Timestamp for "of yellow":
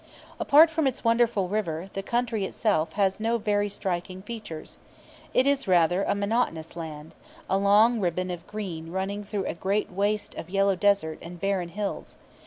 10.33-10.75